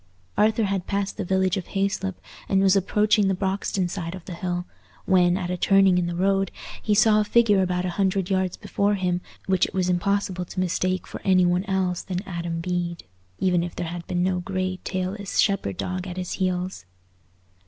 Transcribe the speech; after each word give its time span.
Arthur 0.35 0.63
had 0.63 0.87
passed 0.87 1.17
the 1.17 1.23
village 1.23 1.57
of 1.57 1.67
Hayslope 1.67 2.15
and 2.49 2.59
was 2.63 2.75
approaching 2.75 3.27
the 3.27 3.35
Broxton 3.35 3.87
side 3.87 4.15
of 4.15 4.25
the 4.25 4.33
hill, 4.33 4.65
when, 5.05 5.37
at 5.37 5.51
a 5.51 5.57
turning 5.57 5.99
in 5.99 6.07
the 6.07 6.15
road, 6.15 6.49
he 6.81 6.95
saw 6.95 7.19
a 7.19 7.23
figure 7.23 7.61
about 7.61 7.85
a 7.85 7.91
hundred 8.01 8.27
yards 8.27 8.57
before 8.57 8.95
him 8.95 9.21
which 9.45 9.67
it 9.67 9.75
was 9.75 9.89
impossible 9.89 10.43
to 10.45 10.59
mistake 10.59 11.05
for 11.05 11.21
any 11.23 11.45
one 11.45 11.65
else 11.65 12.01
than 12.01 12.23
Adam 12.27 12.61
Bede, 12.61 13.03
even 13.37 13.63
if 13.63 13.75
there 13.75 13.89
had 13.89 14.07
been 14.07 14.23
no 14.23 14.39
grey, 14.39 14.77
tailless 14.83 15.37
shepherd 15.37 15.77
dog 15.77 16.07
at 16.07 16.17
his 16.17 16.31
heels. 16.41 16.85